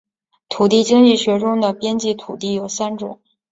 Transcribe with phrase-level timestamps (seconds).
[0.49, 3.19] 土地经济学中的边际土地有三种